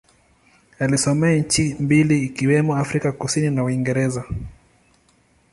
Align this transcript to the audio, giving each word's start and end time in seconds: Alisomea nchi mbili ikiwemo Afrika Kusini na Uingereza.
Alisomea 0.79 1.35
nchi 1.37 1.75
mbili 1.79 2.25
ikiwemo 2.25 2.75
Afrika 2.75 3.11
Kusini 3.11 3.49
na 3.55 3.63
Uingereza. 3.63 4.25